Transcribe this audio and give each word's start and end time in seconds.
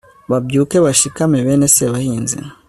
babyuke 0.29 0.77
bashikame 0.85 1.37
bene 1.45 1.67
sebahinzi 1.75 2.37